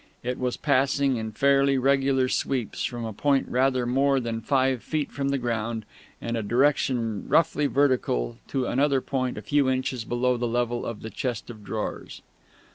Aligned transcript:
It 0.23 0.39
was 0.39 0.57
passing, 0.57 1.17
in 1.17 1.31
fairly 1.31 1.77
regular 1.77 2.27
sweeps, 2.27 2.83
from 2.83 3.05
a 3.05 3.13
point 3.13 3.47
rather 3.47 3.85
more 3.85 4.19
than 4.19 4.41
five 4.41 4.81
feet 4.81 5.11
from 5.11 5.29
the 5.29 5.37
ground, 5.37 5.85
in 6.19 6.35
a 6.35 6.41
direction 6.41 7.27
roughly 7.27 7.67
vertical, 7.67 8.39
to 8.47 8.65
another 8.65 8.99
point 8.99 9.37
a 9.37 9.43
few 9.43 9.69
inches 9.69 10.03
below 10.03 10.37
the 10.37 10.47
level 10.47 10.87
of 10.87 11.03
the 11.03 11.11
chest 11.11 11.51
of 11.51 11.63
drawers. 11.63 12.23